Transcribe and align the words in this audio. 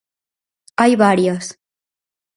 Hai 0.81 0.93
varias: 1.05 1.45